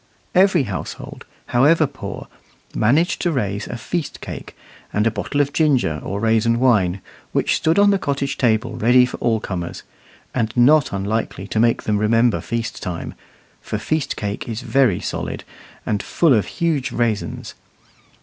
[0.33, 2.27] Every household, however poor,
[2.73, 4.57] managed to raise a "feast cake"
[4.91, 7.01] and a bottle of ginger or raisin wine,
[7.33, 9.83] which stood on the cottage table ready for all comers,
[10.33, 13.13] and not unlikely to make them remember feast time,
[13.61, 15.43] for feast cake is very solid,
[15.85, 17.53] and full of huge raisins.